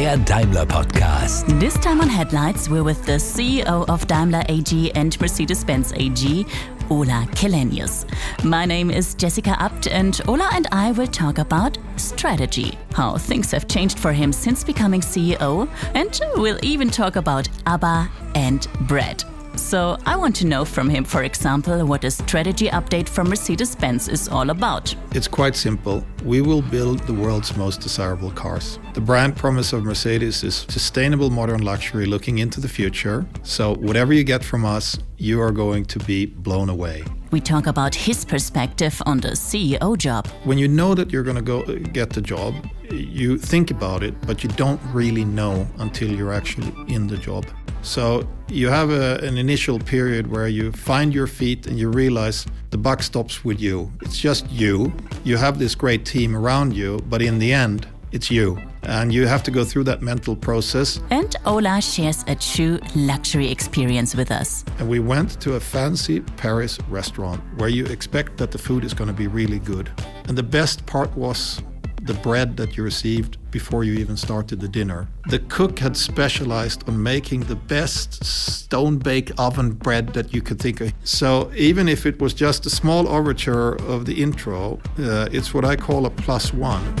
[0.00, 1.46] der Daimler Podcast.
[1.60, 6.46] This time on Headlights, we're with the CEO of Daimler AG and Mercedes Benz AG,
[6.88, 8.06] Ola Källenius.
[8.42, 13.50] My name is Jessica Abt, and Ola and I will talk about strategy, how things
[13.50, 19.22] have changed for him since becoming CEO, and we'll even talk about ABBA and bread.
[19.60, 23.76] So I want to know from him, for example, what a strategy update from Mercedes
[23.76, 24.92] Benz is all about.
[25.12, 26.04] It's quite simple.
[26.24, 28.80] We will build the world's most desirable cars.
[28.94, 33.24] The brand promise of Mercedes is sustainable modern luxury looking into the future.
[33.44, 37.04] So, whatever you get from us, you are going to be blown away.
[37.30, 40.26] We talk about his perspective on the CEO job.
[40.44, 42.54] When you know that you're going to go uh, get the job,
[42.92, 47.46] you think about it, but you don't really know until you're actually in the job.
[47.82, 52.46] So you have a, an initial period where you find your feet and you realize
[52.70, 53.90] the buck stops with you.
[54.02, 54.92] It's just you.
[55.24, 58.58] You have this great team around you, but in the end, it's you.
[58.82, 61.00] And you have to go through that mental process.
[61.10, 64.64] And Ola shares a true luxury experience with us.
[64.78, 68.94] And we went to a fancy Paris restaurant where you expect that the food is
[68.94, 69.90] going to be really good.
[70.28, 71.62] And the best part was
[72.04, 75.08] the bread that you received before you even started the dinner.
[75.28, 80.58] The cook had specialized on making the best stone bake oven bread that you could
[80.60, 80.92] think of.
[81.04, 85.64] So even if it was just a small overture of the intro, uh, it's what
[85.64, 86.94] I call a plus one.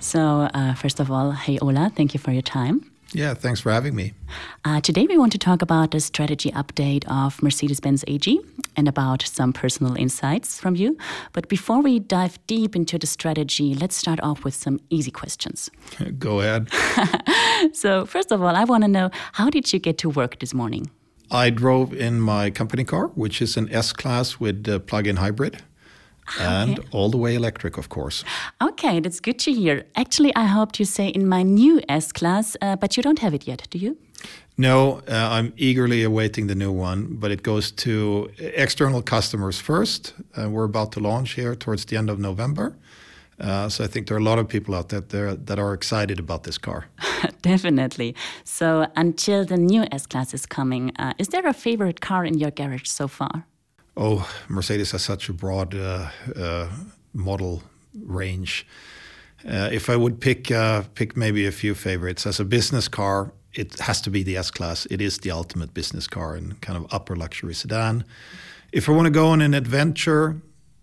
[0.00, 2.91] So, uh, first of all, hey Ola, thank you for your time.
[3.14, 4.14] Yeah, thanks for having me.
[4.64, 8.40] Uh, today, we want to talk about the strategy update of Mercedes Benz AG
[8.76, 10.96] and about some personal insights from you.
[11.32, 15.70] But before we dive deep into the strategy, let's start off with some easy questions.
[16.18, 16.70] Go ahead.
[17.74, 20.54] so, first of all, I want to know how did you get to work this
[20.54, 20.90] morning?
[21.30, 25.62] I drove in my company car, which is an S Class with plug in hybrid.
[26.28, 26.88] Ah, and okay.
[26.92, 28.24] all the way electric, of course.
[28.60, 29.84] Okay, that's good to hear.
[29.96, 33.34] Actually, I hoped you say in my new S class, uh, but you don't have
[33.34, 33.96] it yet, do you?
[34.56, 40.14] No, uh, I'm eagerly awaiting the new one, but it goes to external customers first.
[40.36, 42.76] Uh, we're about to launch here towards the end of November.
[43.40, 46.18] Uh, so I think there are a lot of people out there that are excited
[46.20, 46.86] about this car.
[47.42, 48.14] Definitely.
[48.44, 52.38] So until the new S class is coming, uh, is there a favorite car in
[52.38, 53.46] your garage so far?
[53.96, 56.68] Oh, Mercedes has such a broad uh, uh,
[57.12, 57.62] model
[57.94, 58.66] range.
[59.46, 63.32] Uh, if I would pick uh, pick maybe a few favorites as a business car,
[63.52, 64.86] it has to be the S class.
[64.90, 68.04] It is the ultimate business car and kind of upper luxury sedan.
[68.72, 70.40] If I want to go on an adventure,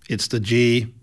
[0.08, 0.94] it's the G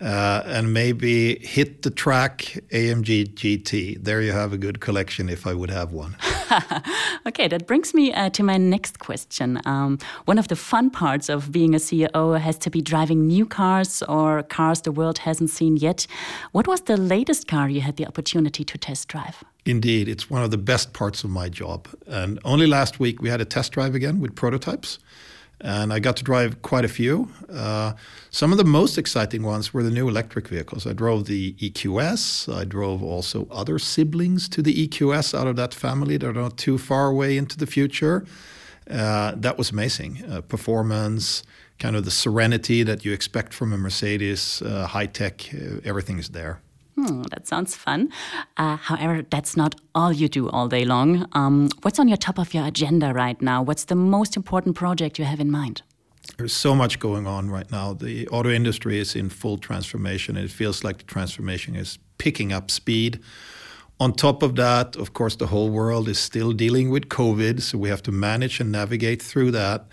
[0.00, 4.02] uh, and maybe hit the track AMG GT.
[4.02, 6.16] There you have a good collection if I would have one.
[7.26, 9.60] okay, that brings me uh, to my next question.
[9.64, 13.46] Um, one of the fun parts of being a CEO has to be driving new
[13.46, 16.06] cars or cars the world hasn't seen yet.
[16.52, 19.44] What was the latest car you had the opportunity to test drive?
[19.66, 21.88] Indeed, it's one of the best parts of my job.
[22.06, 24.98] And only last week we had a test drive again with prototypes
[25.60, 27.28] and I got to drive quite a few.
[27.52, 27.92] Uh,
[28.30, 30.86] some of the most exciting ones were the new electric vehicles.
[30.86, 32.52] I drove the EQS.
[32.54, 36.56] I drove also other siblings to the EQS out of that family that are not
[36.56, 38.24] too far away into the future.
[38.90, 40.22] Uh, that was amazing.
[40.30, 41.42] Uh, performance,
[41.78, 46.18] kind of the serenity that you expect from a Mercedes, uh, high tech, uh, everything
[46.18, 46.60] is there.
[47.00, 48.10] Hmm, that sounds fun.
[48.58, 51.26] Uh, however, that's not all you do all day long.
[51.32, 53.62] Um, what's on your top of your agenda right now?
[53.62, 55.80] What's the most important project you have in mind?
[56.36, 57.94] There's so much going on right now.
[57.94, 62.52] The auto industry is in full transformation, and it feels like the transformation is picking
[62.52, 63.20] up speed.
[63.98, 67.78] On top of that, of course, the whole world is still dealing with COVID, so
[67.78, 69.86] we have to manage and navigate through that.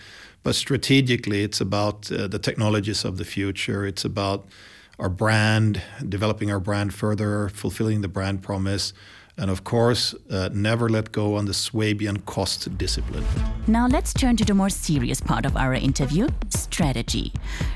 [0.43, 3.85] But strategically, it's about uh, the technologies of the future.
[3.85, 4.45] It's about
[4.99, 8.93] our brand, developing our brand further, fulfilling the brand promise,
[9.37, 13.23] and of course, uh, never let go on the Swabian cost discipline.
[13.67, 17.31] Now let's turn to the more serious part of our interview strategy.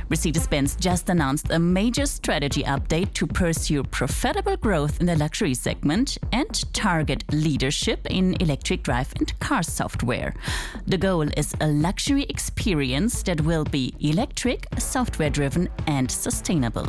[0.10, 5.54] Mercedes Benz just announced a major strategy update to pursue profitable growth in the luxury
[5.54, 10.34] segment and target leadership in electric drive and car software.
[10.88, 16.88] The goal is a luxury experience that will be electric, software driven, and sustainable.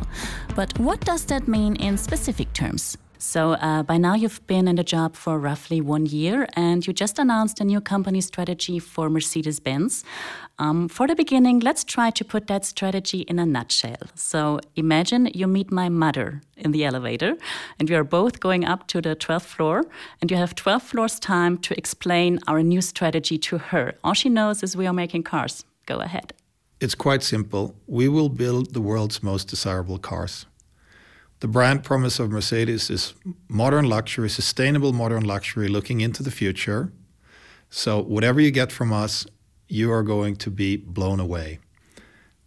[0.56, 2.96] But what does that mean in specific terms?
[3.22, 6.92] So uh, by now you've been in the job for roughly one year, and you
[6.92, 10.02] just announced a new company strategy for Mercedes Benz.
[10.58, 14.08] Um, for the beginning, let's try to put that strategy in a nutshell.
[14.16, 17.36] So imagine you meet my mother in the elevator,
[17.78, 19.84] and we are both going up to the 12th floor,
[20.20, 23.94] and you have 12 floors time to explain our new strategy to her.
[24.02, 25.64] All she knows is we are making cars.
[25.86, 26.32] Go ahead.
[26.80, 27.76] It's quite simple.
[27.86, 30.46] We will build the world's most desirable cars
[31.42, 33.14] The brand promise of Mercedes is
[33.48, 36.92] modern luxury, sustainable modern luxury, looking into the future.
[37.68, 39.26] So, whatever you get from us,
[39.66, 41.58] you are going to be blown away.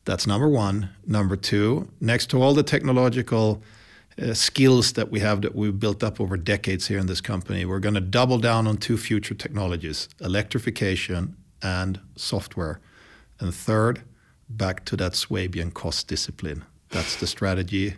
[0.05, 0.91] That's number one.
[1.05, 3.61] Number two, next to all the technological
[4.17, 7.65] uh, skills that we have that we've built up over decades here in this company,
[7.65, 12.79] we're going to double down on two future technologies electrification and software.
[13.41, 14.03] And third,
[14.47, 16.63] back to that Swabian cost discipline.
[16.91, 17.95] That's the strategy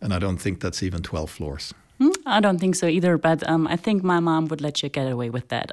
[0.00, 1.74] and I don't think that's even 12 floors.
[1.98, 4.88] Hmm, I don't think so either, but um, I think my mom would let you
[4.88, 5.72] get away with that.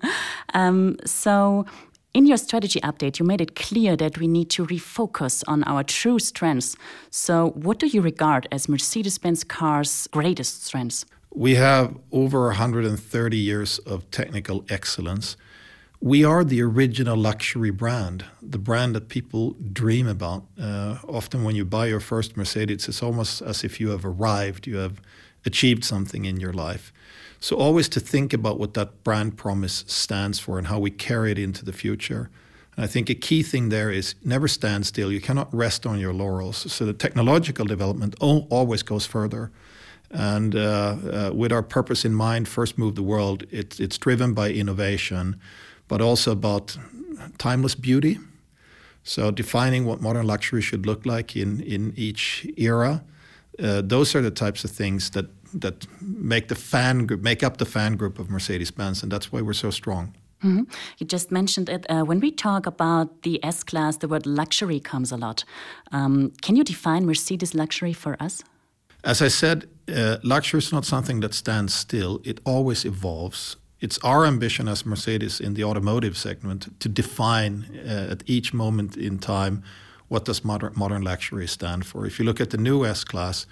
[0.54, 1.66] um, so,
[2.14, 5.84] in your strategy update, you made it clear that we need to refocus on our
[5.84, 6.74] true strengths.
[7.10, 11.04] So, what do you regard as Mercedes Benz cars' greatest strengths?
[11.32, 15.36] We have over 130 years of technical excellence
[16.00, 20.44] we are the original luxury brand, the brand that people dream about.
[20.60, 24.66] Uh, often, when you buy your first Mercedes, it's almost as if you have arrived,
[24.66, 25.00] you have
[25.44, 26.92] achieved something in your life.
[27.40, 31.32] So, always to think about what that brand promise stands for and how we carry
[31.32, 32.30] it into the future.
[32.76, 35.10] And I think a key thing there is never stand still.
[35.10, 36.72] You cannot rest on your laurels.
[36.72, 39.50] So, the technological development always goes further.
[40.10, 44.32] And uh, uh, with our purpose in mind, first move the world, it, it's driven
[44.32, 45.38] by innovation
[45.88, 46.78] but also about
[47.38, 48.18] timeless beauty.
[49.02, 53.02] So defining what modern luxury should look like in, in each era.
[53.58, 57.56] Uh, those are the types of things that that make the fan group make up
[57.56, 60.14] the fan group of Mercedes-Benz, and that's why we're so strong.
[60.42, 60.66] Mm -hmm.
[60.98, 61.90] You just mentioned it.
[61.90, 65.44] Uh, when we talk about the S class, the word luxury comes a lot.
[65.92, 68.42] Um, can you define Mercedes luxury for us?
[69.02, 72.20] As I said, uh, luxury is not something that stands still.
[72.22, 78.08] It always evolves it's our ambition as Mercedes in the automotive segment to define uh,
[78.10, 79.62] at each moment in time
[80.08, 82.06] what does modern, modern luxury stand for.
[82.06, 83.46] If you look at the new S class,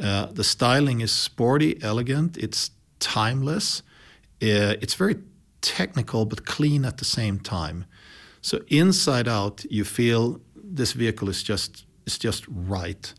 [0.00, 3.82] uh, the styling is sporty, elegant, it's timeless,
[4.42, 5.16] uh, it's very
[5.60, 7.86] technical but clean at the same time.
[8.42, 13.14] So inside out, you feel this vehicle is just is just right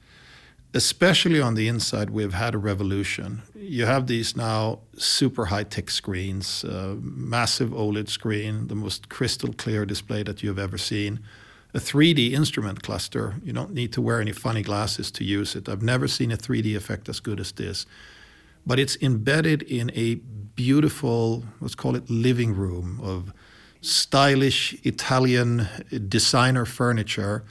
[0.76, 3.42] especially on the inside, we've had a revolution.
[3.56, 9.54] You have these now super high tech screens, uh, massive OLED screen, the most crystal
[9.54, 11.22] clear display that you've ever seen,
[11.74, 13.36] a 3D instrument cluster.
[13.42, 15.70] You don't need to wear any funny glasses to use it.
[15.70, 17.86] I've never seen a 3D effect as good as this.
[18.66, 23.32] But it's embedded in a beautiful, let's call it living room of
[23.80, 25.68] stylish Italian
[26.10, 27.46] designer furniture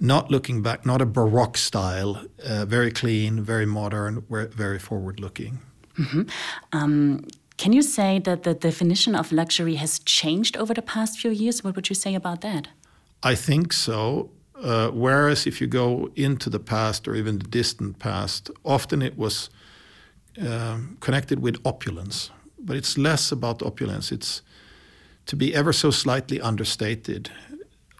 [0.00, 5.60] not looking back, not a Baroque style, uh, very clean, very modern, very forward looking.
[5.98, 6.22] Mm-hmm.
[6.72, 7.26] Um,
[7.56, 11.64] can you say that the definition of luxury has changed over the past few years?
[11.64, 12.68] What would you say about that?
[13.22, 14.30] I think so.
[14.62, 19.16] Uh, whereas if you go into the past or even the distant past, often it
[19.16, 19.50] was
[20.40, 24.12] um, connected with opulence, but it's less about opulence.
[24.12, 24.42] It's
[25.26, 27.30] to be ever so slightly understated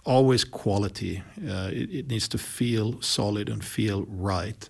[0.07, 1.21] always quality.
[1.37, 4.69] Uh, it, it, needs to feel solid and feel right.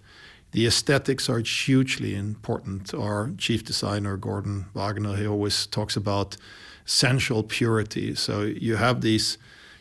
[0.52, 2.94] The aesthetics are hugely important.
[2.94, 6.38] Our chief designer, Gorden Wagener, he always talks about
[6.86, 8.16] sensual purity.
[8.16, 9.38] So you have these,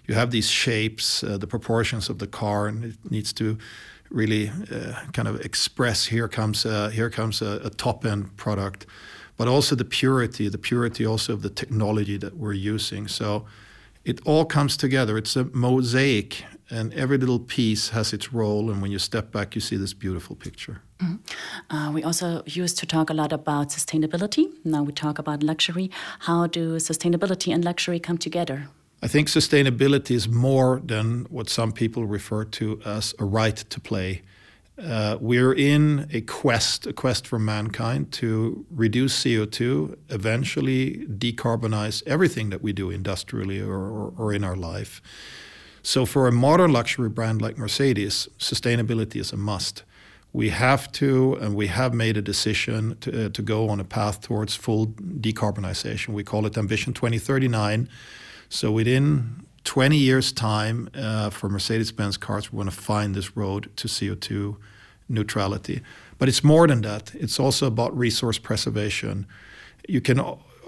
[0.07, 3.57] you have these shapes, uh, the proportions of the car, and it needs to
[4.11, 6.07] really uh, kind of express.
[6.07, 8.87] Here comes a, here comes a, a top end product,
[9.37, 13.09] but also the purity, the purity also of the technology that we're using.
[13.09, 13.47] So
[14.07, 15.19] it all comes together.
[15.19, 18.71] It's a mosaic, and every little piece has its role.
[18.71, 20.81] And when you step back, you see this beautiful picture.
[20.99, 21.19] Mm -hmm.
[21.75, 22.27] uh, we also
[22.63, 24.45] used to talk a lot about sustainability.
[24.63, 25.91] Now we talk about luxury.
[26.19, 28.69] How do sustainability and luxury come together?
[29.05, 33.81] I think sustainability is more than what some people refer to as a right to
[33.81, 34.23] play.
[34.83, 42.51] Uh, we're in a quest, a quest for mankind to reduce CO2, eventually decarbonize everything
[42.51, 45.01] that we do industrially or, or, or, in our life.
[45.83, 49.83] So, for a modern luxury brand like Mercedes, sustainability is a must.
[50.35, 53.85] We have to, and we have made a decision to, uh, to go on a
[53.85, 56.09] path towards full decarbonization.
[56.09, 57.89] We call it Ambition 2039.
[58.51, 63.37] So, within 20 years' time uh, for Mercedes Benz cars, we want to find this
[63.37, 64.57] road to CO2
[65.09, 65.83] neutrality.
[66.19, 69.27] But it's more than that, it's also about resource preservation.
[69.89, 70.21] You can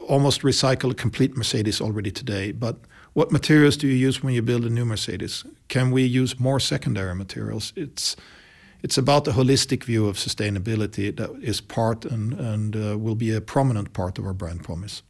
[0.09, 2.77] almost recycle a complete Mercedes already today, but
[3.15, 5.45] what materials do you use when you build a new Mercedes?
[5.69, 7.73] Can we use more secondary materials?
[7.77, 8.17] It's
[8.81, 13.35] it's about the holistic view of sustainability that is part and, and uh, will be
[13.35, 15.03] a prominent part of our brand promise.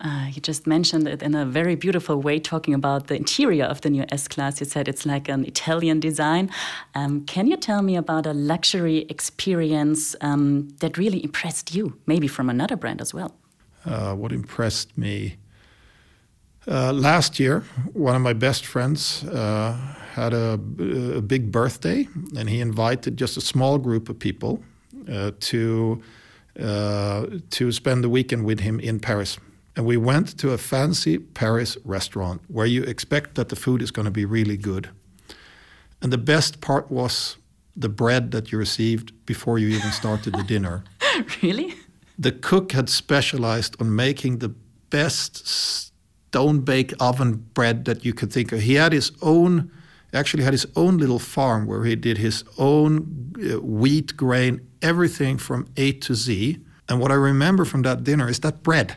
[0.00, 3.80] Uh, you just mentioned it in a very beautiful way, talking about the interior of
[3.80, 4.60] the new S Class.
[4.60, 6.50] You said it's like an Italian design.
[6.94, 12.28] Um, can you tell me about a luxury experience um, that really impressed you, maybe
[12.28, 13.34] from another brand as well?
[13.84, 15.36] Uh, what impressed me?
[16.68, 19.72] Uh, last year, one of my best friends uh,
[20.12, 20.60] had a,
[21.16, 24.62] a, big birthday, and he invited just a small group of people
[25.10, 26.02] uh, to
[26.60, 29.38] uh, to spend the weekend with him in Paris.
[29.78, 33.92] And we went to a fancy Paris restaurant where you expect that the food is
[33.92, 34.90] going to be really good.
[36.02, 37.36] And the best part was
[37.76, 40.82] the bread that you received before you even started the dinner.
[41.42, 41.74] Really?
[42.18, 44.50] The cook had specialized on making the
[44.90, 48.60] best stone bake oven bread that you could think of.
[48.60, 49.70] He had his own,
[50.12, 55.38] actually had his own little farm where he did his own uh, wheat grain, everything
[55.38, 56.58] from A to Z.
[56.88, 58.96] And what I remember from that dinner is that bread.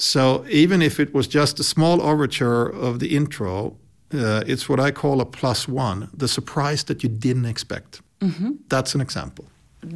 [0.00, 3.76] So even if it was just a small overture of the intro,
[4.14, 8.00] uh, it's what I call a plus one, the surprise that you didn't expect.
[8.20, 8.52] Mm-hmm.
[8.68, 9.44] That's an example.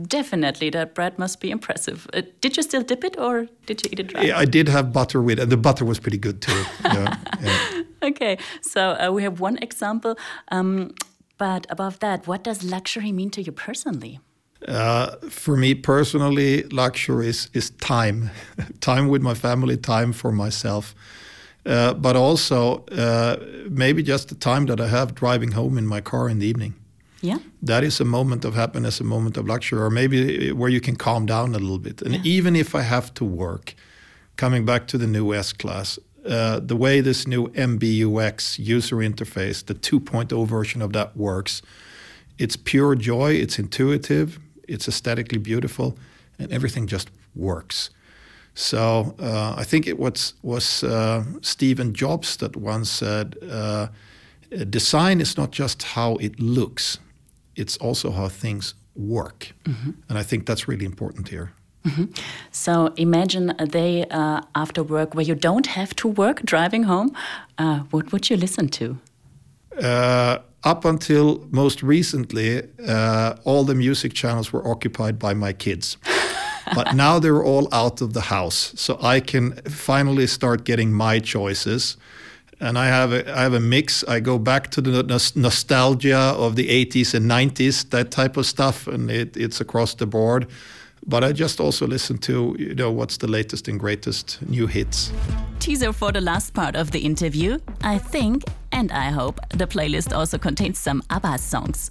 [0.08, 2.06] Definitely, that bread must be impressive.
[2.14, 4.22] Uh, did you still dip it, or did you eat it dry?
[4.22, 5.42] Yeah, I did have butter with it.
[5.42, 6.64] and The butter was pretty good too.
[6.84, 7.82] yeah, yeah.
[8.02, 10.16] Okay, so uh, we have one example.
[10.48, 10.94] Um,
[11.36, 14.20] but above that, what does luxury mean to you personally?
[14.66, 18.30] Uh, for me personally, luxury is, time,
[18.80, 20.94] time with my family, time for myself.
[21.66, 23.36] Uh, but also uh,
[23.70, 26.74] maybe just the time that I have driving home in my car in the evening.
[27.22, 27.38] Yeah.
[27.62, 30.96] That is a moment of happiness, a moment of luxury, or maybe where you can
[30.96, 32.02] calm down a little bit.
[32.02, 32.20] And yeah.
[32.22, 33.74] even if I have to work,
[34.36, 39.64] coming back to the new S class, uh, the way this new MBUX user interface,
[39.64, 41.62] the 2.0 version of that works,
[42.38, 45.96] it's pure joy, it's intuitive, it's aesthetically beautiful,
[46.38, 47.90] and everything just works.
[48.54, 53.88] So uh, I think it was, was uh, Stephen Jobs that once said, uh,
[54.70, 56.98] design is not just how it looks,
[57.56, 59.52] it's also how things work.
[59.64, 59.90] Mm-hmm.
[60.08, 61.52] And I think that's really important here.
[61.84, 62.04] Mm-hmm.
[62.50, 67.14] So imagine a day uh, after work where you don't have to work driving home.
[67.58, 68.98] Uh, what would you listen to?
[69.82, 75.98] Uh, up until most recently, uh, all the music channels were occupied by my kids.
[76.74, 78.72] but now they're all out of the house.
[78.76, 81.96] So I can finally start getting my choices
[82.60, 84.04] and I have a, I have a mix.
[84.04, 85.02] I go back to the
[85.34, 90.06] nostalgia of the 80s and 90s, that type of stuff, and it, it's across the
[90.06, 90.46] board.
[91.06, 95.12] But I just also listen to you know what's the latest and greatest new hits.
[95.58, 97.58] Teaser for the last part of the interview.
[97.82, 101.90] I think and I hope the playlist also contains some ABBA songs.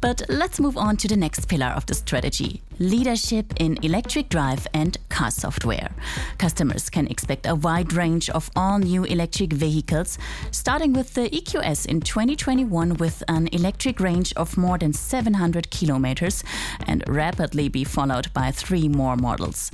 [0.00, 4.66] But let's move on to the next pillar of the strategy leadership in electric drive
[4.74, 5.90] and car software.
[6.38, 10.18] Customers can expect a wide range of all new electric vehicles,
[10.50, 16.42] starting with the EQS in 2021 with an electric range of more than 700 kilometers
[16.86, 19.70] and rapidly be followed by three more models.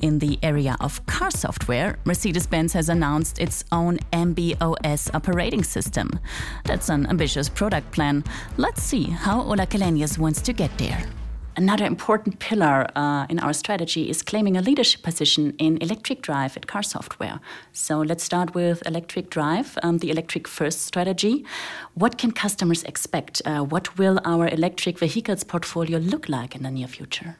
[0.00, 6.18] In the area of car software, Mercedes Benz has announced its own MB.OS operating system.
[6.64, 8.24] That's an ambitious product plan.
[8.56, 11.04] Let's see how Ola Källenius wants to get there.
[11.56, 16.56] Another important pillar uh, in our strategy is claiming a leadership position in electric drive
[16.56, 17.38] at car software.
[17.72, 21.44] So let's start with electric drive, um, the electric first strategy.
[21.92, 23.42] What can customers expect?
[23.44, 27.36] Uh, what will our electric vehicles portfolio look like in the near future?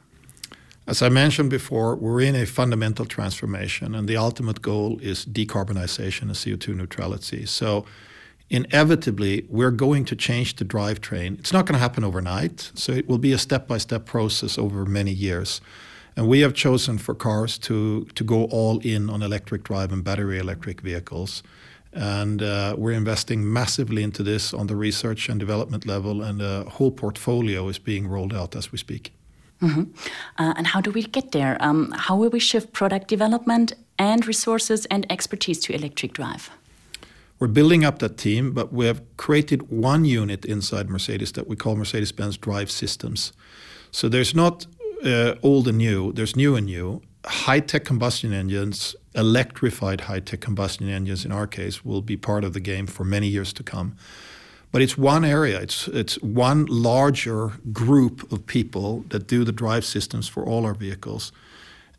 [0.87, 6.23] As I mentioned before, we're in a fundamental transformation, and the ultimate goal is decarbonization
[6.23, 7.45] and CO2 neutrality.
[7.45, 7.85] So,
[8.49, 11.39] inevitably, we're going to change the drivetrain.
[11.39, 14.57] It's not going to happen overnight, so it will be a step by step process
[14.57, 15.61] over many years.
[16.17, 20.03] And we have chosen for cars to, to go all in on electric drive and
[20.03, 21.43] battery electric vehicles.
[21.93, 26.63] And uh, we're investing massively into this on the research and development level, and a
[26.63, 29.13] whole portfolio is being rolled out as we speak.
[29.61, 29.83] Mm-hmm.
[30.37, 31.57] Uh, and how do we get there?
[31.59, 36.49] Um, how will we shift product development and resources and expertise to electric drive?
[37.39, 41.55] We're building up that team, but we have created one unit inside Mercedes that we
[41.55, 43.33] call Mercedes Benz Drive Systems.
[43.91, 44.67] So there's not
[45.03, 47.01] uh, old and new, there's new and new.
[47.25, 52.43] High tech combustion engines, electrified high tech combustion engines in our case, will be part
[52.43, 53.95] of the game for many years to come.
[54.71, 59.83] But it's one area, it's, it's one larger group of people that do the drive
[59.83, 61.33] systems for all our vehicles.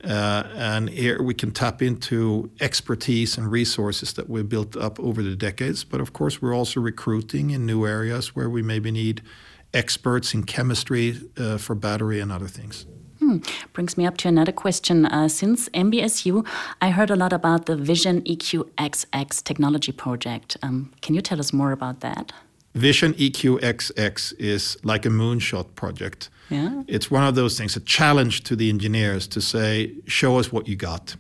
[0.03, 5.23] Uh, and here we can tap into expertise and resources that we've built up over
[5.23, 5.85] the decades.
[5.85, 9.23] But of course, we're also recruiting in new areas where we maybe need
[9.73, 12.87] experts in chemistry uh, for battery and other things.
[13.21, 13.39] Hmm.
[13.73, 15.07] Brings me up to another question.
[15.07, 16.45] Uh, since MBSU,
[16.81, 20.57] I heard a lot about the Vision EQXX technology project.
[20.63, 22.33] Um, can you tell us more about that?
[22.75, 26.31] Vision EQXX is like a moonshot project.
[26.49, 26.83] Yeah.
[26.87, 30.69] It's one of those things, a challenge to the engineers to say, show us what
[30.69, 31.17] you got.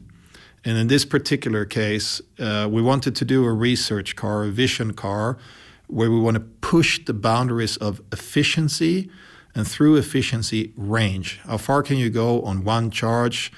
[0.64, 4.94] And in this particular case, uh, we wanted to do a research car, a vision
[4.94, 5.36] car,
[5.88, 9.10] where we want to push the boundaries of efficiency
[9.54, 11.38] and through efficiency, range.
[11.44, 13.52] How far can you go on one charge?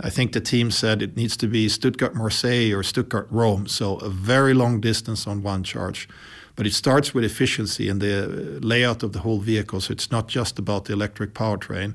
[0.00, 3.96] I think the team said it needs to be Stuttgart Marseille or Stuttgart Rome, so
[3.96, 6.08] a very long distance on one charge.
[6.56, 10.28] But it starts with efficiency and the layout of the whole vehicle, so it's not
[10.28, 11.94] just about the electric powertrain.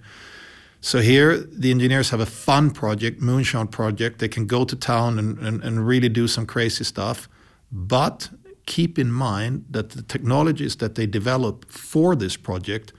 [0.81, 4.19] So here, the engineers have a fun project, moonshot project.
[4.19, 7.27] They can go to town and, and, and really do some crazy stuff.
[7.71, 8.29] But
[8.65, 12.93] keep in mind that the technologies that they develop for this project,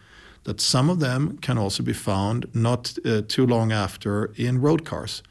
[0.45, 4.85] that some of them can also be found not uh, too long after in road
[4.85, 5.23] cars.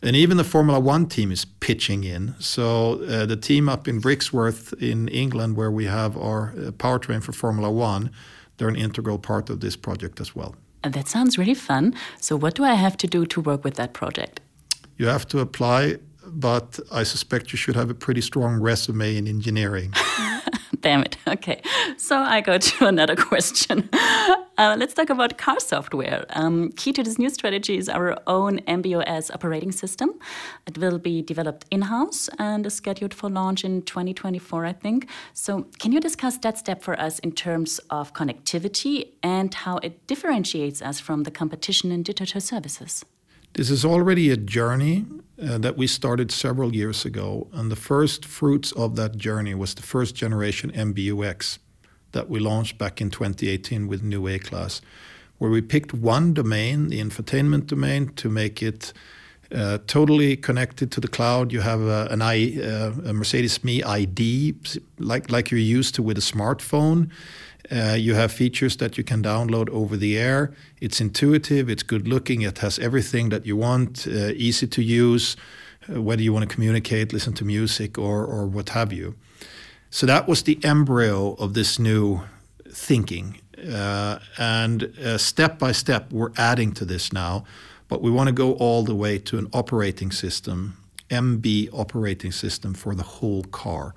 [0.00, 2.34] And even the Formula One team is pitching in.
[2.38, 7.22] So uh, the team up in Brixworth in England, where we have our uh, powertrain
[7.22, 8.10] for Formula One,
[8.56, 10.54] they're an integral part of this project as well.
[10.84, 11.94] And that sounds really fun.
[12.20, 14.40] So, what do I have to do to work with that project?
[14.96, 19.26] You have to apply, but I suspect you should have a pretty strong resume in
[19.26, 19.92] engineering.
[20.80, 21.16] Damn it.
[21.28, 21.60] Okay.
[21.96, 23.88] So I go to another question.
[23.92, 26.24] Uh, let's talk about car software.
[26.30, 30.10] Um, key to this new strategy is our own MB.OS operating system.
[30.66, 35.08] It will be developed in house and is scheduled for launch in 2024, I think.
[35.32, 40.06] So, can you discuss that step for us in terms of connectivity and how it
[40.06, 43.04] differentiates us from the competition in digital services?
[43.52, 45.04] This is already a journey
[45.40, 49.74] uh, that we started several years ago, and the first fruits of that journey was
[49.74, 51.58] the first generation MBUX
[52.12, 54.80] that we launched back in 2018 with new A class,
[55.38, 58.92] where we picked one domain, the infotainment domain, to make it
[59.54, 61.52] uh, totally connected to the cloud.
[61.52, 64.54] You have a, an I, uh, a Mercedes Me ID,
[64.98, 67.10] like like you're used to with a smartphone.
[67.70, 70.54] Uh, you have features that you can download over the air.
[70.80, 75.36] It's intuitive, it's good looking, it has everything that you want, uh, easy to use,
[75.88, 79.16] uh, whether you want to communicate, listen to music, or, or what have you.
[79.90, 82.22] So that was the embryo of this new
[82.70, 83.40] thinking.
[83.70, 87.44] Uh, and uh, step by step, we're adding to this now,
[87.88, 90.76] but we want to go all the way to an operating system,
[91.10, 93.94] MB operating system for the whole car.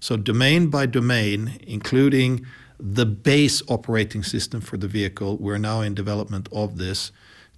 [0.00, 2.44] So, domain by domain, including
[2.78, 5.36] the base operating system for the vehicle.
[5.38, 7.12] We're now in development of this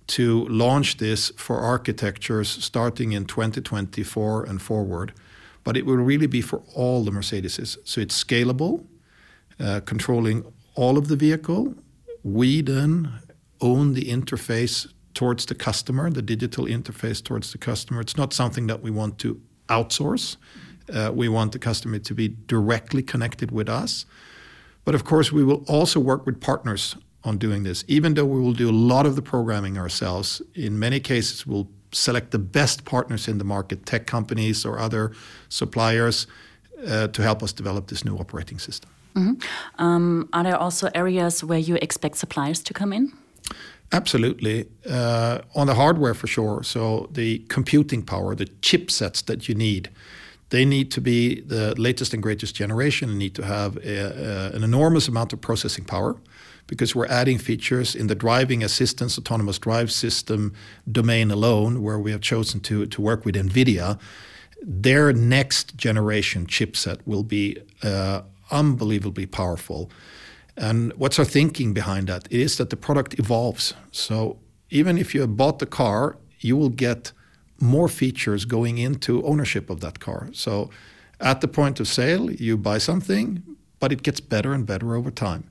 [0.07, 5.13] to launch this for architectures starting in 2024 and forward.
[5.63, 7.79] But it will really be for all the Mercedeses.
[7.85, 8.85] So it's scalable,
[9.59, 11.75] uh, controlling all of the vehicle.
[12.23, 13.13] We then
[13.61, 18.01] own the interface towards the customer, the digital interface towards the customer.
[18.01, 20.37] It's not something that we want to outsource.
[20.93, 24.05] Uh, we want the customer to be directly connected with us.
[24.85, 27.85] But of course, we will also work with partners on doing this.
[27.89, 31.69] Even though we will do a lot of the programming ourselves, in many cases, we'll
[31.93, 35.13] select the best partners in the market, tech companies or other
[35.49, 36.27] suppliers,
[36.87, 38.91] uh, to help us develop this new operating system.
[39.15, 39.83] Mm-hmm.
[39.83, 43.13] Um, are there also areas where you expect suppliers to come in?
[43.93, 44.67] Absolutely.
[44.89, 46.63] Uh, on the hardware, for sure.
[46.63, 49.89] So, the computing power, the chipsets that you need
[50.51, 54.57] they need to be the latest and greatest generation and need to have a, a,
[54.57, 56.17] an enormous amount of processing power
[56.67, 60.53] because we're adding features in the driving assistance autonomous drive system
[60.91, 63.99] domain alone where we have chosen to, to work with nvidia.
[64.63, 69.91] Their next generation chipset will be uh, unbelievably powerful.
[70.57, 73.75] And what's our thinking behind that it is that the product evolves.
[73.91, 74.39] So
[74.71, 77.13] even if you have bought the car you will get
[77.65, 80.29] more features going into ownership of that car.
[80.33, 80.71] So
[81.21, 83.43] at the point of sale, you buy something,
[83.81, 85.51] but it gets better and better over time.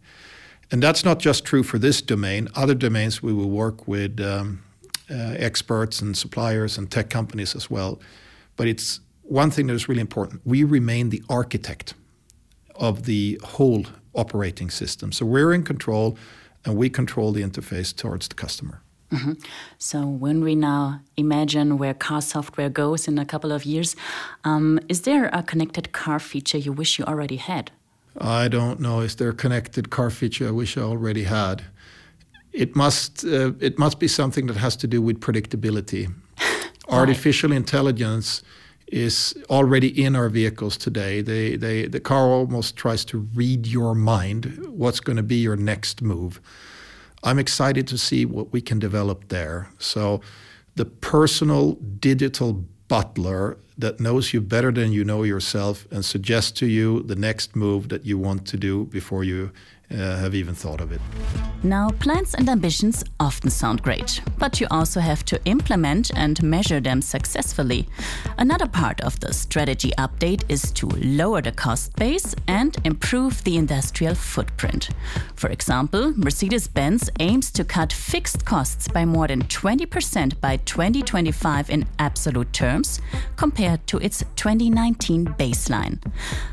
[0.72, 2.48] And that's not just true for this domain.
[2.56, 4.64] Other domains, we will work with um,
[5.10, 8.00] uh, experts and suppliers and tech companies as well.
[8.56, 10.42] But it's one thing that is really important.
[10.46, 11.94] We remain the architect
[12.76, 15.12] of the whole operating system.
[15.12, 16.18] So we're in control
[16.66, 18.82] and we control the interface towards the customer.
[19.14, 19.34] Mm-hmm.
[19.78, 23.96] So, when we now imagine where car software goes in a couple of years,
[24.44, 27.72] um, is there a connected car feature you wish you already had?
[28.18, 29.02] I don't know.
[29.02, 31.64] Is there a connected car feature I wish I already had?
[32.52, 33.24] It must.
[33.24, 36.12] Uh, it must be something that has to do with predictability.
[36.90, 38.42] Artificial intelligence
[38.88, 41.22] is already in our vehicles today.
[41.22, 44.66] They, they, the car almost tries to read your mind.
[44.70, 46.40] What's going to be your next move?
[47.24, 49.70] I'm excited to see what we can develop there.
[49.78, 50.22] So,
[50.76, 56.68] the personal digital butler that knows you better than you know yourself and suggests to
[56.68, 59.52] you the next move that you want to do before you
[59.94, 61.00] Uh, have even thought of it.
[61.62, 66.80] Now, plans and ambitions often sound great, but you also have to implement and measure
[66.82, 67.88] them successfully.
[68.40, 73.56] Another part of the strategy update is to lower the cost base and improve the
[73.56, 74.90] industrial footprint.
[75.36, 81.70] For example, Mercedes Benz aims to cut fixed costs by more than 20% by 2025
[81.70, 83.00] in absolute terms,
[83.38, 86.00] compared to its 2019 baseline.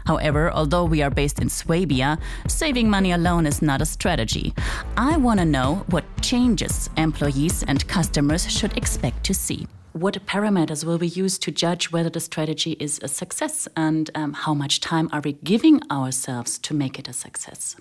[0.04, 4.52] However, although we are based in Swabia, saving money alone is not a strategy.
[4.96, 9.66] I want to know what changes employees and customers should expect to see.
[9.92, 14.32] What parameters will we use to judge whether the strategy is a success and um,
[14.32, 17.76] how much time are we giving ourselves to make it a success?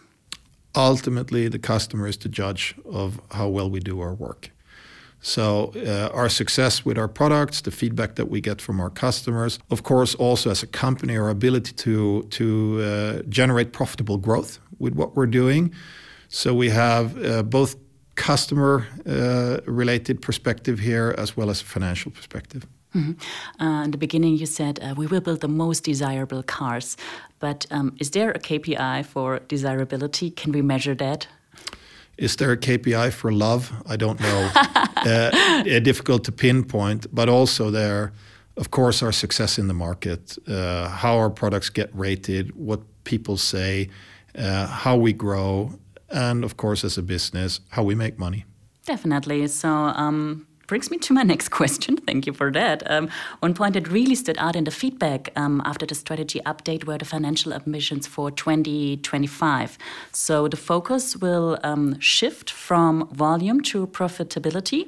[0.76, 4.52] Ultimately, the customer is the judge of how well we do our work.
[5.22, 9.60] So, uh, our success with our products, the feedback that we get from our customers,
[9.70, 14.94] of course, also as a company, our ability to, to uh, generate profitable growth with
[14.96, 15.74] what we're doing.
[16.28, 17.76] So, we have uh, both
[18.16, 22.68] customer uh, related perspective here as well as a financial perspective.
[22.96, 23.64] Mm-hmm.
[23.64, 26.98] Uh, in the beginning, you said uh, we will build the most desirable cars.
[27.40, 30.32] But um, is there a KPI for desirability?
[30.32, 31.28] Can we measure that?
[32.18, 33.72] Is there a KPI for love?
[33.88, 34.52] I don't know.
[34.56, 38.12] uh, difficult to pinpoint, but also there,
[38.58, 43.38] of course, our success in the market, uh, how our products get rated, what people
[43.38, 43.90] say,
[44.38, 45.72] uh, how we grow,
[46.10, 48.46] and of course, as a business, how we make money.
[48.86, 49.48] Definitely.
[49.48, 51.98] So, um, brings me to my next question.
[51.98, 52.90] Thank you for that.
[52.90, 56.86] Um, one point that really stood out in the feedback um, after the strategy update
[56.86, 59.78] were the financial ambitions for 2025.
[60.14, 64.88] So the focus will um, shift from volume to profitability,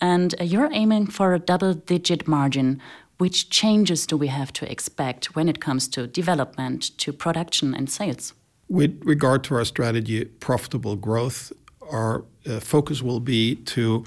[0.00, 2.80] and you're aiming for a double digit margin.
[3.18, 7.90] Which changes do we have to expect when it comes to development, to production, and
[7.90, 8.32] sales?
[8.68, 11.52] With regard to our strategy, profitable growth,
[11.90, 14.04] our uh, focus will be to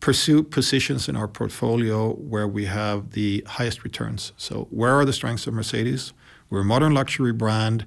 [0.00, 4.32] pursue positions in our portfolio where we have the highest returns.
[4.36, 6.12] So, where are the strengths of Mercedes?
[6.50, 7.86] We're a modern luxury brand.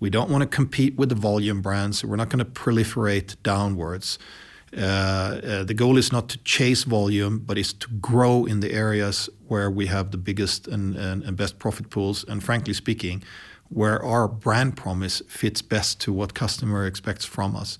[0.00, 1.98] We don't want to compete with the volume brands.
[1.98, 4.18] So we're not going to proliferate downwards.
[4.76, 8.72] Uh, uh, the goal is not to chase volume, but is to grow in the
[8.72, 12.24] areas where we have the biggest and, and, and best profit pools.
[12.24, 13.22] And frankly speaking,
[13.68, 17.78] where our brand promise fits best to what customer expects from us.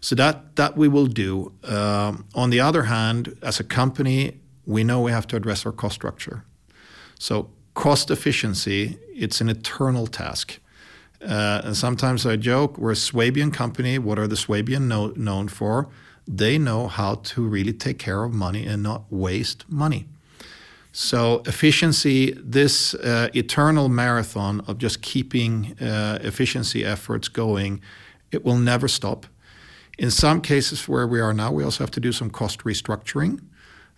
[0.00, 1.52] So that that we will do.
[1.62, 5.72] Um, on the other hand, as a company, we know we have to address our
[5.72, 6.44] cost structure.
[7.18, 10.58] So cost efficiency, it's an eternal task.
[11.22, 13.98] Uh, and sometimes I joke, we're a Swabian company.
[13.98, 15.88] What are the Swabian know, known for?
[16.26, 20.06] They know how to really take care of money and not waste money.
[20.96, 27.80] So efficiency, this uh, eternal marathon of just keeping uh, efficiency efforts going,
[28.30, 29.26] it will never stop.
[29.98, 33.40] In some cases where we are now, we also have to do some cost restructuring.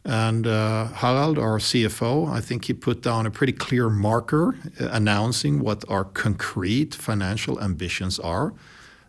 [0.06, 4.88] And uh, Harald, our CFO, I think he put down a pretty clear marker uh,
[4.90, 8.54] announcing what our concrete financial ambitions are.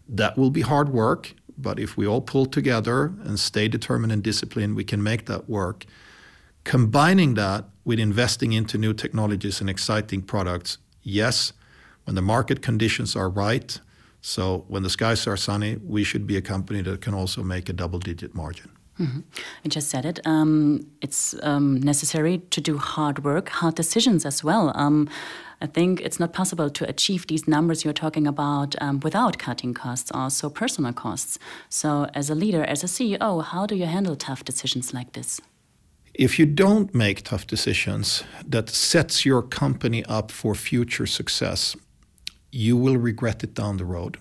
[0.10, 4.22] That will be hard work, but if we all pull together and stay determined and
[4.22, 5.86] disciplined, we can make that work.
[6.66, 11.54] Combining that with investing into new technologies and exciting products, yes,
[12.04, 13.80] when the market conditions are right,
[14.20, 17.70] so when the skies are sunny, we should be a company that can also make
[17.70, 18.70] a double-digit margin.
[19.00, 19.22] Mm-hmm.
[19.64, 20.20] I just said it.
[20.26, 24.74] Um, it's um, necessary to do hard work, hard decisions as well.
[24.76, 25.08] Um,
[25.62, 29.74] I think it's not possible to achieve these numbers you're talking about um, without cutting
[29.74, 31.40] costs, also personal costs.
[31.70, 35.40] So, as a leader, as a CEO, how do you handle tough decisions like this?
[36.18, 41.76] If you don't make tough decisions that sets your company up for future success,
[42.52, 44.18] you will regret it down the road.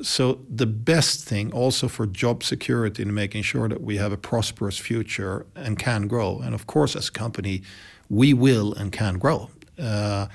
[0.00, 4.16] So the best thing also for job security and making sure that we have a
[4.16, 6.40] prosperous future and can grow.
[6.42, 7.62] And of course, as a company,
[8.08, 9.50] we will and can grow.
[9.78, 10.28] Uh,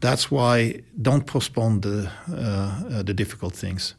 [0.00, 3.94] that's why don't postpone the uh, uh, the difficult things.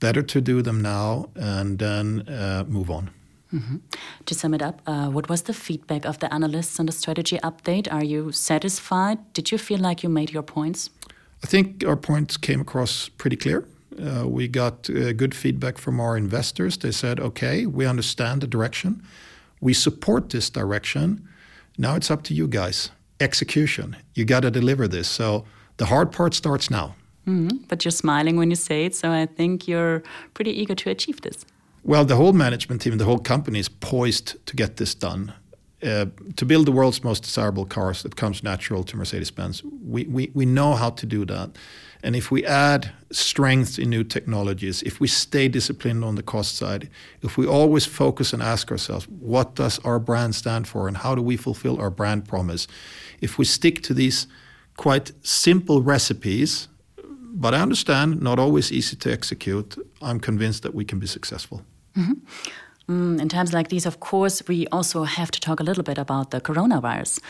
[0.00, 3.10] Better to do them now and then uh, move on.
[3.52, 3.76] Mm-hmm.
[4.26, 7.38] To sum it up, uh, what was the feedback of the analysts on the strategy
[7.42, 7.90] update?
[7.90, 9.18] Are you satisfied?
[9.32, 10.90] Did you feel like you made your points?
[11.42, 13.64] I think our points came across pretty clear.
[13.98, 16.76] Uh, we got uh, good feedback from our investors.
[16.76, 19.02] They said, okay, we understand the direction.
[19.60, 21.26] We support this direction.
[21.78, 22.90] Now it's up to you guys.
[23.20, 23.96] Execution.
[24.14, 25.08] You got to deliver this.
[25.08, 25.44] So
[25.78, 26.94] the hard part starts now.
[27.26, 27.64] Mm-hmm.
[27.68, 28.94] But you're smiling when you say it.
[28.94, 30.02] So I think you're
[30.34, 31.44] pretty eager to achieve this
[31.88, 35.32] Well, the whole management team, the whole company is poised to get this done.
[35.82, 36.04] Uh,
[36.36, 39.62] to build the world's most desirable cars that comes natural to Mercedes-Benz.
[39.64, 41.56] We, we, we know how to do that.
[42.02, 46.56] And if we add strength in new technologies, if we stay disciplined on the cost
[46.56, 46.90] side,
[47.22, 51.14] if we always focus and ask ourselves, what does our brand stand for and how
[51.14, 52.66] do we fulfill our brand promise?
[53.22, 54.26] If we stick to these
[54.76, 56.68] quite simple recipes,
[57.32, 61.62] but I understand not always easy to execute, I'm convinced that we can be successful.
[61.98, 62.12] Mm-hmm.
[62.88, 65.98] Mm, in times like these, of course, we also have to talk a little bit
[65.98, 67.20] about the coronavirus.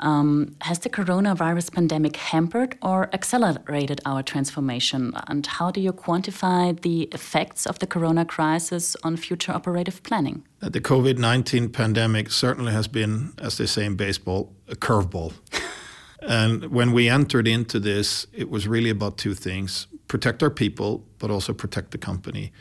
[0.00, 5.12] Um, has the coronavirus pandemic hampered or accelerated our transformation?
[5.28, 10.42] And how do you quantify the effects of the corona crisis on future operative planning?
[10.60, 15.32] Uh, the COVID 19 pandemic certainly has been, as they say in baseball, a curveball.
[16.22, 21.04] and when we entered into this, it was really about two things protect our people,
[21.18, 22.52] but also protect the company.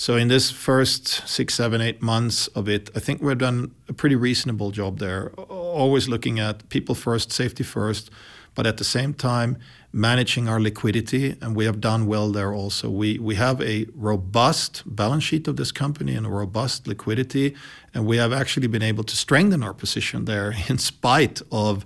[0.00, 3.92] So in this first six, seven, eight months of it, I think we've done a
[3.92, 5.28] pretty reasonable job there.
[5.50, 8.10] Always looking at people first, safety first,
[8.54, 9.58] but at the same time
[9.92, 12.88] managing our liquidity, and we have done well there also.
[12.88, 17.54] We we have a robust balance sheet of this company and a robust liquidity,
[17.92, 21.84] and we have actually been able to strengthen our position there in spite of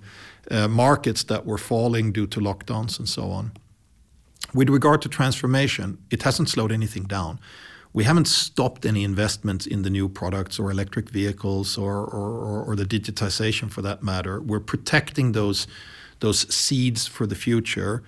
[0.53, 3.50] uh, markets that were falling due to lockdowns and so on.
[4.55, 7.40] With regard to transformation, it hasn't slowed anything down
[7.94, 12.76] we haven't stopped any investments in the new products or electric vehicles or, or, or
[12.76, 14.40] the digitization for that matter.
[14.40, 15.68] We're protecting those,
[16.18, 18.02] those seeds for the future.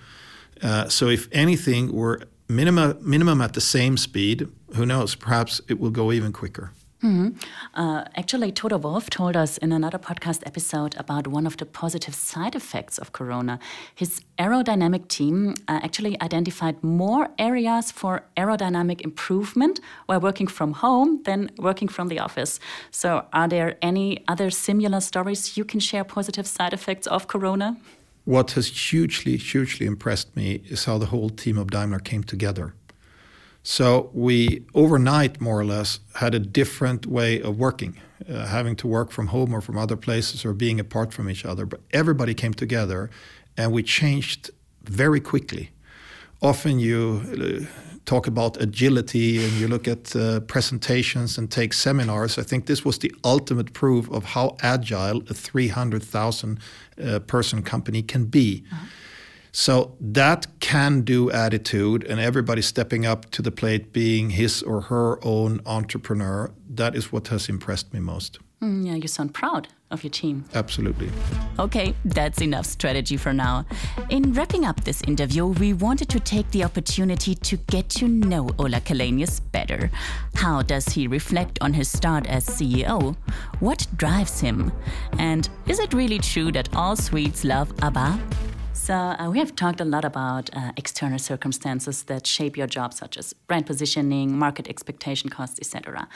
[0.61, 2.19] Uh, so if anything, we're
[2.49, 4.49] minimum, minimum at the same speed.
[4.75, 5.15] Who knows?
[5.15, 6.71] Perhaps it will go even quicker.
[7.03, 7.37] Mm-hmm.
[7.75, 12.15] Uh, actually, Toto Wolff told us in another podcast episode about one of the positive
[12.15, 13.59] side effects of Corona.
[13.93, 21.21] His aerodynamic team uh, actually identified more areas for aerodynamic improvement while working from home
[21.23, 22.59] than working from the office.
[22.89, 27.77] So, are there any other similar stories you can share positive side effects of Corona?
[28.25, 32.73] What has hugely, hugely impressed me is how the whole team of Daimler came together.
[33.69, 37.97] So we overnight, more or less, had a different way of working,
[38.29, 41.43] uh, having to work from home or from other places or being apart from each
[41.43, 41.65] other.
[41.65, 43.09] But everybody came together
[43.57, 44.51] and we changed
[44.83, 45.71] very quickly.
[46.41, 47.65] Often you uh,
[48.05, 52.37] talk about agility and you look at uh, presentations and take seminars.
[52.37, 56.59] I think this was the ultimate proof of how agile a 300,000
[57.05, 58.63] uh, person company can be.
[58.71, 58.85] Uh-huh.
[59.51, 64.81] So that can do attitude and everybody stepping up to the plate being his or
[64.81, 66.51] her own entrepreneur.
[66.69, 68.39] That is what has impressed me most.
[68.61, 70.43] Mm, yeah, you sound proud of your team.
[70.55, 71.09] Absolutely.
[71.59, 73.65] Okay, that's enough strategy for now.
[74.09, 78.49] In wrapping up this interview, we wanted to take the opportunity to get to know
[78.57, 79.91] Ola Källenius better.
[80.35, 83.15] How does he reflect on his start as CEO?
[83.59, 84.71] What drives him?
[85.19, 88.19] And is it really true that all Swedes love ABBA?
[88.87, 92.93] So, uh, we have talked a lot about uh, external circumstances that shape your job,
[92.93, 96.07] such as brand positioning, market expectation costs, etc.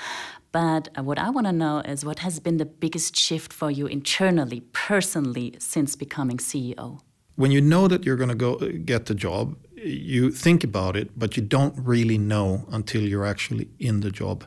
[0.53, 3.69] But uh, what I want to know is what has been the biggest shift for
[3.69, 7.01] you internally, personally, since becoming CEO?
[7.35, 10.95] When you know that you're going to go uh, get the job, you think about
[10.95, 14.45] it, but you don't really know until you're actually in the job.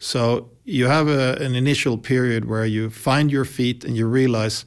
[0.00, 4.64] So you have a, an initial period where you find your feet and you realize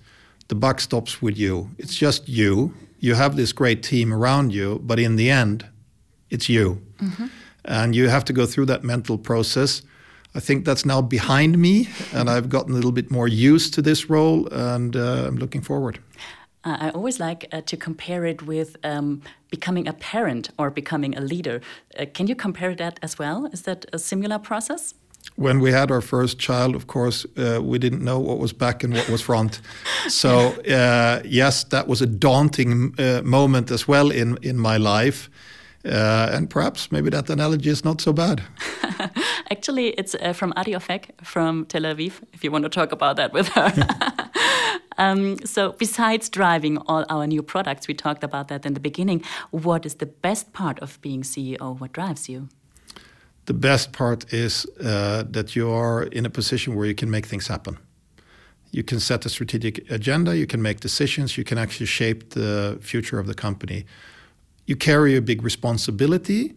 [0.47, 1.69] the buck stops with you.
[1.77, 5.65] It's just you you have this great team around you, but in the end,
[6.29, 6.81] it's you.
[7.01, 7.25] Mm-hmm.
[7.65, 9.81] And you have to go through that mental process.
[10.33, 13.81] I think that's now behind me, and I've gotten a little bit more used to
[13.81, 15.99] this role, and uh, I'm looking forward.
[16.63, 21.17] Uh, I always like uh, to compare it with um, becoming a parent or becoming
[21.17, 21.59] a leader.
[21.99, 23.47] Uh, can you compare that as well?
[23.51, 24.93] Is that a similar process?
[25.35, 28.83] When we had our first child, of course, uh, we didn't know what was back
[28.83, 29.61] and what was front.
[30.09, 35.29] So uh, yes, that was a daunting uh, moment as well in in my life.
[35.85, 38.41] Uh, and perhaps maybe that analogy is not so bad.
[39.51, 43.17] Actually, it's uh, from Adi Ofek from Tel Aviv, if you want to talk about
[43.17, 43.73] that with her.
[44.97, 49.23] um, so, besides driving all our new products, we talked about that in the beginning.
[49.51, 51.79] What is the best part of being CEO?
[51.79, 52.47] What drives you?
[53.45, 57.25] The best part is uh, that you are in a position where you can make
[57.25, 57.77] things happen.
[58.71, 62.79] You can set a strategic agenda, you can make decisions, you can actually shape the
[62.81, 63.85] future of the company.
[64.65, 66.55] You carry a big responsibility,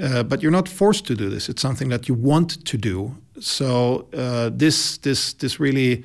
[0.00, 1.48] uh, but you're not forced to do this.
[1.48, 3.16] It's something that you want to do.
[3.38, 6.04] So uh, this this this really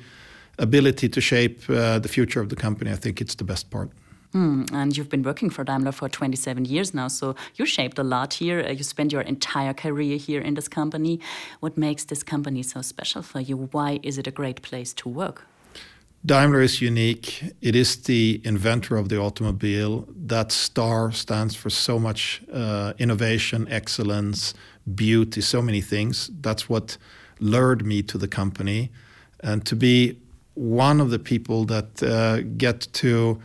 [0.58, 3.90] ability to shape uh, the future of the company, I think it's the best part.
[4.34, 8.04] Mm, and you've been working for Daimler for 27 years now, so you shaped a
[8.04, 8.64] lot here.
[8.64, 11.18] Uh, you spent your entire career here in this company.
[11.58, 13.68] What makes this company so special for you?
[13.72, 15.46] Why is it a great place to work?
[16.24, 17.42] Daimler is unique.
[17.60, 20.06] It is the inventor of the automobile.
[20.14, 24.54] That star stands for so much uh, innovation, excellence,
[24.94, 26.30] beauty, so many things.
[26.40, 26.98] That's what
[27.40, 28.90] lured me to the company.
[29.42, 30.18] And to be
[30.54, 33.40] one of the people that uh, get to,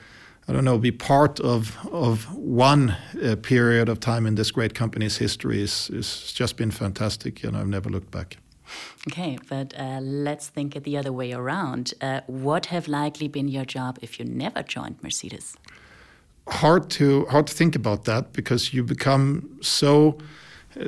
[0.47, 4.75] I don't know, be part of, of one uh, period of time in this great
[4.75, 8.38] company's history is, is just been fantastic, and I've never looked back.
[9.08, 11.93] Okay, but uh, let's think it the other way around.
[12.01, 15.55] Uh, what have likely been your job if you never joined Mercedes?
[16.47, 20.17] Hard to hard to think about that because you become so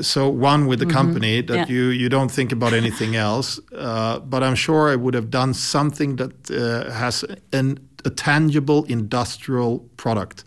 [0.02, 0.98] so one with the mm -hmm.
[0.98, 1.70] company that yeah.
[1.70, 3.62] you you don't think about anything else.
[3.72, 8.84] Uh, but I'm sure I would have done something that uh, has an, a tangible
[8.86, 10.44] industrial product.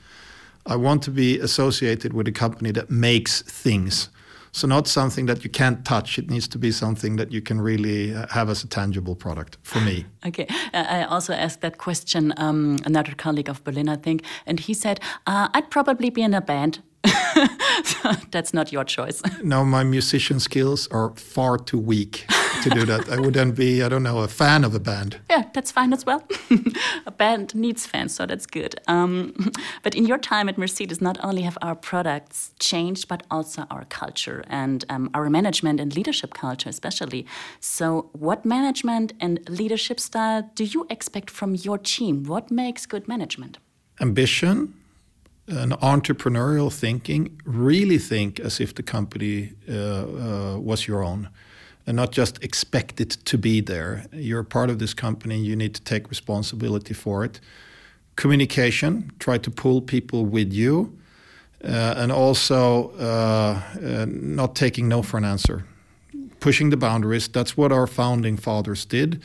[0.66, 4.10] I want to be associated with a company that makes things
[4.52, 6.18] so not something that you can't touch.
[6.18, 9.58] It needs to be something that you can really uh, have as a tangible product
[9.62, 10.06] for me.
[10.26, 10.46] Okay.
[10.74, 14.74] Uh, I also asked that question um, another colleague of Berlin, I think, and he
[14.74, 16.82] said, uh, "I'd probably be in a band."
[17.84, 19.22] so that's not your choice.
[19.42, 22.26] No, my musician skills are far too weak
[22.62, 23.08] to do that.
[23.08, 25.16] I wouldn't be, I don't know, a fan of a band.
[25.30, 26.22] Yeah, that's fine as well.
[27.06, 28.74] a band needs fans, so that's good.
[28.88, 29.32] Um,
[29.84, 33.84] but in your time at Mercedes, not only have our products changed, but also our
[33.84, 37.26] culture and um, our management and leadership culture, especially.
[37.60, 42.24] So, what management and leadership style do you expect from your team?
[42.24, 43.58] What makes good management?
[44.00, 44.74] Ambition,
[45.46, 51.28] an entrepreneurial thinking, really think as if the company uh, uh, was your own
[51.90, 54.06] and not just expect it to be there.
[54.12, 57.40] You're part of this company, you need to take responsibility for it.
[58.14, 60.96] Communication, try to pull people with you,
[61.64, 65.64] uh, and also uh, uh, not taking no for an answer.
[66.38, 69.20] Pushing the boundaries, that's what our founding fathers did.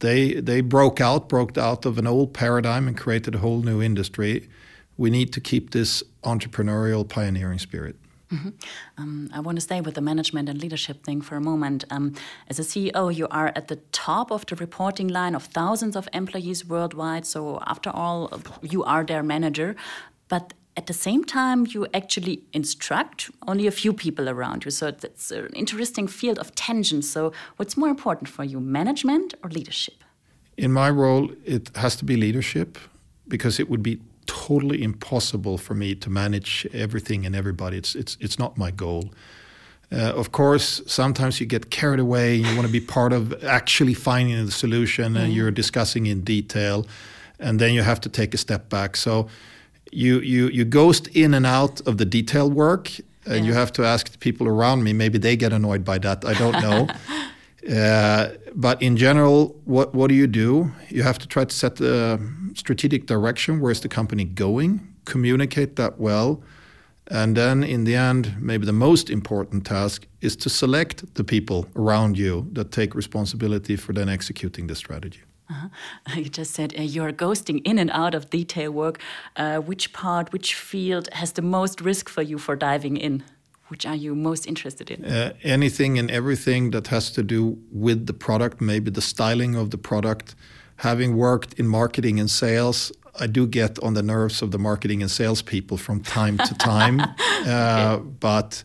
[0.00, 3.80] They, they broke out, broke out of an old paradigm and created a whole new
[3.80, 4.50] industry.
[4.98, 7.96] We need to keep this entrepreneurial pioneering spirit.
[8.32, 8.52] Mm -hmm.
[8.98, 11.84] um, I want to stay with the management and leadership thing for a moment.
[11.90, 12.12] Um,
[12.50, 16.06] as a CEO, you are at the top of the reporting line of thousands of
[16.12, 17.26] employees worldwide.
[17.26, 18.28] So, after all,
[18.60, 19.74] you are their manager.
[20.28, 24.70] But at the same time, you actually instruct only a few people around you.
[24.70, 27.02] So, it's an interesting field of tension.
[27.02, 30.04] So, what's more important for you, management or leadership?
[30.56, 32.78] In my role, it has to be leadership
[33.26, 37.76] because it would be totally impossible for me to manage everything and everybody.
[37.76, 39.10] It's it's it's not my goal.
[39.92, 42.36] Uh, of course, sometimes you get carried away.
[42.36, 46.22] And you want to be part of actually finding the solution, and you're discussing in
[46.22, 46.86] detail,
[47.38, 48.96] and then you have to take a step back.
[48.96, 49.28] So
[49.90, 52.90] you you you ghost in and out of the detail work,
[53.26, 53.42] and yeah.
[53.42, 54.92] you have to ask the people around me.
[54.94, 56.24] Maybe they get annoyed by that.
[56.24, 56.88] I don't know.
[57.70, 60.72] uh, but in general, what what do you do?
[60.88, 62.18] You have to try to set the
[62.54, 63.60] strategic direction.
[63.60, 64.80] Where's the company going?
[65.04, 66.42] Communicate that well.
[67.08, 71.66] And then in the end, maybe the most important task is to select the people
[71.76, 75.20] around you that take responsibility for then executing the strategy.
[75.50, 75.68] Uh-huh.
[76.16, 79.00] You just said uh, you're ghosting in and out of detail work.
[79.36, 83.22] Uh, which part, which field has the most risk for you for diving in?
[83.72, 85.02] Which are you most interested in?
[85.02, 89.70] Uh, anything and everything that has to do with the product, maybe the styling of
[89.70, 90.34] the product,
[90.76, 95.00] having worked in marketing and sales, I do get on the nerves of the marketing
[95.00, 97.00] and sales people from time to time.
[97.46, 98.62] uh, but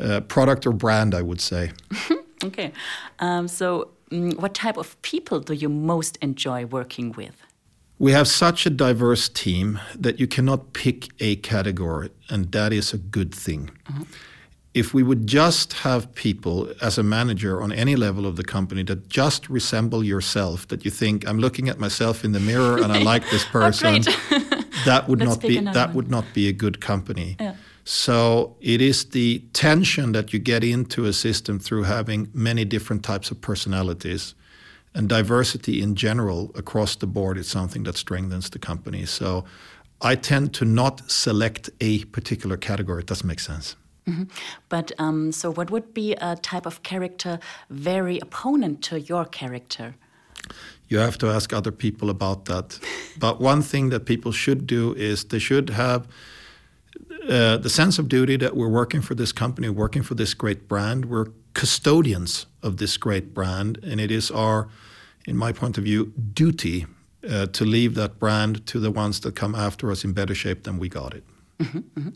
[0.00, 1.70] uh, product or brand, I would say.
[2.44, 2.72] okay.
[3.20, 7.36] Um, so, um, what type of people do you most enjoy working with?
[8.00, 12.92] We have such a diverse team that you cannot pick a category, and that is
[12.92, 13.70] a good thing.
[13.88, 14.06] Mm -hmm
[14.72, 18.84] if we would just have people as a manager on any level of the company
[18.84, 22.92] that just resemble yourself, that you think I'm looking at myself in the mirror and
[22.92, 24.02] I like this oh, person,
[24.84, 25.94] that would not be that one.
[25.96, 27.36] would not be a good company.
[27.40, 27.56] Yeah.
[27.84, 33.02] So it is the tension that you get into a system through having many different
[33.02, 34.34] types of personalities.
[34.94, 39.06] And diversity in general across the board is something that strengthens the company.
[39.06, 39.44] So
[40.00, 43.00] I tend to not select a particular category.
[43.00, 43.76] It doesn't make sense.
[44.04, 44.28] Mm -hmm.
[44.68, 47.38] But um, so, what would be a type of character
[47.68, 49.94] very opponent to your character?
[50.88, 52.78] You have to ask other people about that.
[53.18, 56.06] but one thing that people should do is they should have
[57.28, 60.66] uh, the sense of duty that we're working for this company, working for this great
[60.68, 61.04] brand.
[61.04, 64.68] We're custodians of this great brand, and it is our,
[65.26, 66.86] in my point of view, duty
[67.28, 70.62] uh, to leave that brand to the ones that come after us in better shape
[70.62, 71.24] than we got it.
[71.60, 72.08] Mm-hmm, mm-hmm.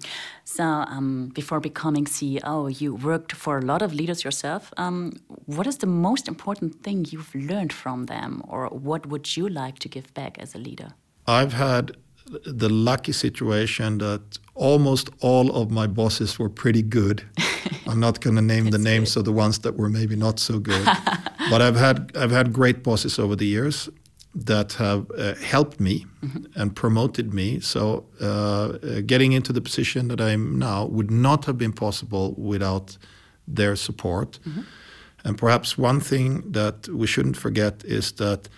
[0.45, 4.73] So, um, before becoming CEO, you worked for a lot of leaders yourself.
[4.77, 5.13] Um,
[5.47, 9.79] what is the most important thing you've learned from them, or what would you like
[9.81, 10.95] to give back as a leader?
[11.27, 11.97] I've had
[12.47, 17.23] the lucky situation that almost all of my bosses were pretty good.
[17.87, 19.21] I'm not going to name the names good.
[19.21, 20.87] of the ones that were maybe not so good,
[21.51, 23.91] but I've had I've had great bosses over the years
[24.35, 26.61] that have uh, helped me mm-hmm.
[26.61, 27.61] and promoted me.
[27.61, 32.35] So uh, uh, getting into the position that I'm now would not have been possible
[32.37, 32.99] without
[33.47, 34.39] their support.
[34.45, 34.63] Mm-hmm.
[35.25, 38.49] And perhaps one thing that we shouldn't forget is that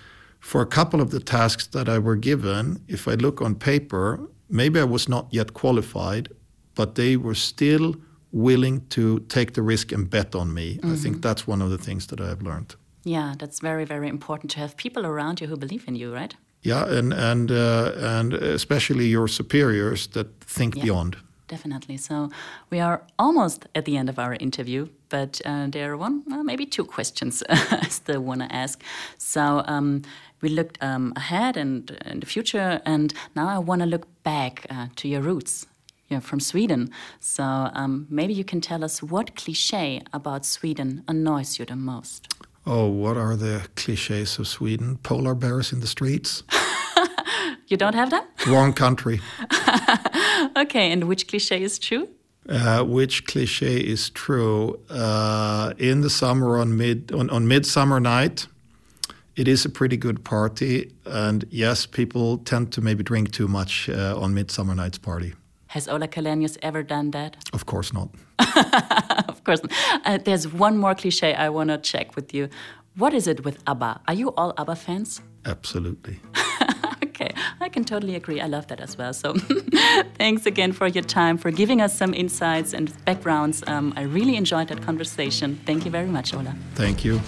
[0.41, 4.21] for a couple of the tasks that I were given, if I look on paper,
[4.49, 6.29] maybe I was not yet qualified,
[6.75, 7.95] but they were still
[8.33, 10.77] willing to take the risk and bet on me.
[10.77, 10.93] Mm-hmm.
[10.93, 12.77] I think that's one of the things that I have learned.
[13.07, 16.35] Yeah, that's very, very important to have people around you who believe in you, right?
[16.63, 21.17] Yeah, and and uh, and especially your superiors that think yeah, beyond.
[21.47, 21.99] Definitely.
[21.99, 22.31] So
[22.71, 26.43] we are almost at the end of our interview, but uh, there are one, uh,
[26.43, 28.83] maybe two questions I still want to ask.
[29.19, 30.03] So um,
[30.41, 34.67] we looked um, ahead and in the future, and now I want to look back
[34.69, 35.67] uh, to your roots.
[36.09, 36.91] You're from Sweden,
[37.21, 42.29] so um, maybe you can tell us what cliche about Sweden annoys you the most.
[42.67, 44.97] Oh, what are the cliches of Sweden?
[45.05, 46.43] Polar bears in the streets.
[47.69, 48.27] you don't have that?
[48.49, 49.21] Wrong country.
[50.57, 52.09] okay, and which cliche is true?
[52.49, 54.81] Uh, which cliche is true?
[54.91, 58.49] Uh, in the summer on mid on, on midsummer night,
[59.37, 63.89] it is a pretty good party, and yes, people tend to maybe drink too much
[63.89, 65.35] uh, on midsummer night's party.
[65.69, 67.37] Has Ola Källenius ever done that?
[67.53, 68.09] Of course not.
[69.29, 69.61] of course.
[70.05, 72.49] Uh, there's one more cliche I want to check with you.
[72.97, 74.01] What is it with ABBA?
[74.09, 75.21] Are you all ABBA fans?
[75.45, 76.19] Absolutely.
[77.05, 77.31] okay,
[77.61, 78.41] I can totally agree.
[78.41, 79.13] I love that as well.
[79.13, 79.35] So,
[80.19, 83.63] thanks again for your time, for giving us some insights and backgrounds.
[83.67, 85.61] Um, I really enjoyed that conversation.
[85.67, 86.55] Thank you very much, Ola.
[86.75, 87.21] Thank you.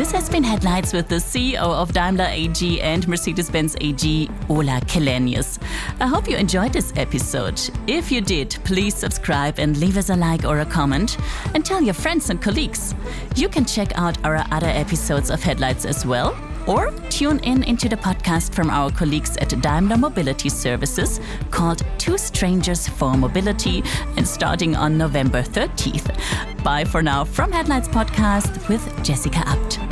[0.00, 4.80] This has been Headlights with the CEO of Daimler AG and Mercedes Benz AG, Ola
[4.86, 5.58] Källenius.
[6.00, 7.60] I hope you enjoyed this episode.
[7.86, 11.18] If you did, please subscribe and leave us a like or a comment
[11.54, 12.94] and tell your friends and colleagues.
[13.36, 16.34] You can check out our other episodes of Headlights as well
[16.66, 21.20] or tune in into the podcast from our colleagues at Daimler Mobility Services
[21.50, 23.82] called Two Strangers for Mobility
[24.16, 26.64] and starting on November 13th.
[26.64, 29.89] Bye for now from Headlights Podcast with Jessica Abt.